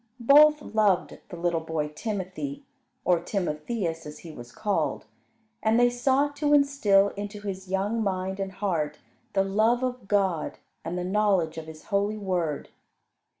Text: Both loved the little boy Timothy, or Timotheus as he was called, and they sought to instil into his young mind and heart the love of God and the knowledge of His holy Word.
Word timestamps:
Both 0.19 0.63
loved 0.63 1.19
the 1.29 1.37
little 1.37 1.59
boy 1.59 1.89
Timothy, 1.89 2.63
or 3.05 3.19
Timotheus 3.19 4.07
as 4.07 4.17
he 4.25 4.31
was 4.31 4.51
called, 4.51 5.05
and 5.61 5.79
they 5.79 5.91
sought 5.91 6.35
to 6.37 6.55
instil 6.55 7.09
into 7.09 7.41
his 7.41 7.67
young 7.69 8.01
mind 8.01 8.39
and 8.39 8.53
heart 8.53 8.97
the 9.33 9.43
love 9.43 9.83
of 9.83 10.07
God 10.07 10.57
and 10.83 10.97
the 10.97 11.03
knowledge 11.03 11.59
of 11.59 11.67
His 11.67 11.83
holy 11.93 12.17
Word. 12.17 12.69